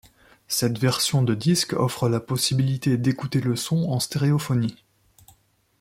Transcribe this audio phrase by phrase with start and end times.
[0.47, 4.83] Cette version de disque offre la possibilité d'écouter le son en stéréophonie.